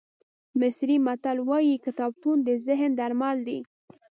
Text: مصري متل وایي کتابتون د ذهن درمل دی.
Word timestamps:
مصري 0.59 0.97
متل 1.05 1.37
وایي 1.49 1.75
کتابتون 1.85 2.37
د 2.47 2.49
ذهن 2.65 2.91
درمل 2.99 3.37
دی. 3.47 3.59